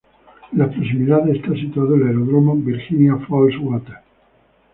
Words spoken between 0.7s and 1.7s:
proximidades está